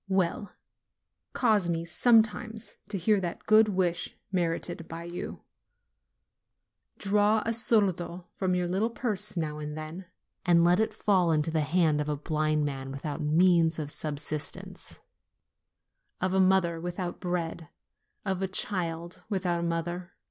Well, 0.09 0.51
cause 1.33 1.69
me 1.69 1.85
sometimes 1.85 2.77
to 2.89 2.97
hear 2.97 3.21
that 3.21 3.45
good 3.45 3.69
wish 3.69 4.17
merited 4.31 4.87
by 4.87 5.03
you; 5.03 5.43
draw 6.97 7.43
a 7.45 7.53
soldo 7.53 8.25
from 8.33 8.55
your 8.55 8.67
little 8.67 8.89
purse 8.89 9.37
now 9.37 9.59
and 9.59 9.77
then, 9.77 10.05
and 10.43 10.63
let 10.63 10.79
it 10.79 10.91
fall 10.91 11.31
into 11.31 11.51
the 11.51 11.61
hand 11.61 12.01
of 12.01 12.09
a 12.09 12.17
blind 12.17 12.65
man 12.65 12.91
without 12.91 13.21
means 13.21 13.77
of 13.77 13.91
subsistence, 13.91 15.01
of 16.19 16.33
a 16.33 16.39
mother 16.39 16.81
without 16.81 17.19
bread, 17.19 17.69
of 18.25 18.41
a 18.41 18.47
child 18.47 19.23
without 19.29 19.59
a 19.59 19.67
mother. 19.67 20.13